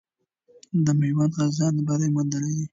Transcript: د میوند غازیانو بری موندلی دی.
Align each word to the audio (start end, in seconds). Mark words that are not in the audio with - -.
د 0.85 0.87
میوند 0.99 1.31
غازیانو 1.37 1.81
بری 1.87 2.07
موندلی 2.13 2.51
دی. 2.57 2.65